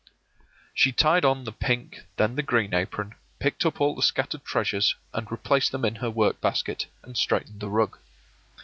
She 0.73 0.91
tied 0.91 1.23
on 1.23 1.43
the 1.43 1.51
pink, 1.51 2.07
then 2.17 2.33
the 2.33 2.41
green 2.41 2.73
apron, 2.73 3.13
picked 3.37 3.67
up 3.67 3.79
all 3.79 3.93
the 3.93 4.01
scattered 4.01 4.43
treasures 4.43 4.95
and 5.13 5.31
replaced 5.31 5.71
them 5.71 5.85
in 5.85 5.97
her 5.97 6.09
work 6.09 6.41
basket, 6.41 6.87
and 7.03 7.15
straightened 7.15 7.59
the 7.59 7.69
rug. 7.69 7.99